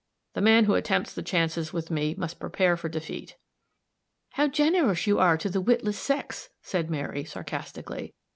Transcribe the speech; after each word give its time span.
The 0.33 0.41
man 0.41 0.63
who 0.65 0.73
attempts 0.73 1.13
the 1.13 1.21
chances 1.21 1.73
with 1.73 1.91
me 1.91 2.15
must 2.17 2.39
prepare 2.39 2.75
for 2.75 2.89
defeat." 2.89 3.35
"How 4.31 4.47
generous 4.47 5.05
you 5.05 5.19
are 5.19 5.37
to 5.37 5.47
the 5.47 5.61
witless 5.61 5.99
sex," 5.99 6.49
said 6.59 6.89
Mary, 6.89 7.23
sarcastically. 7.23 8.15